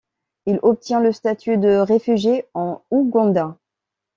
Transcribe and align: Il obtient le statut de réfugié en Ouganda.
Il 0.47 0.57
obtient 0.63 0.99
le 0.99 1.11
statut 1.11 1.57
de 1.59 1.75
réfugié 1.77 2.47
en 2.55 2.81
Ouganda. 2.89 3.59